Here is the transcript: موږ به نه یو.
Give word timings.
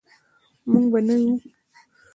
موږ 0.69 0.85
به 0.91 0.99
نه 1.07 1.15
یو. 1.23 1.33